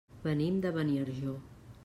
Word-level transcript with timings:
Venim 0.23 0.57
de 0.63 0.71
Beniarjó. 0.79 1.37